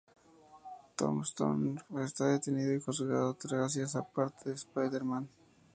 [0.97, 5.29] Tombstone está detenido y juzgado, gracias en parte a Spider-Man.